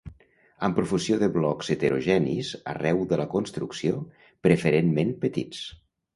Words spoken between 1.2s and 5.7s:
de blocs heterogenis arreu de la construcció, preferentment petits.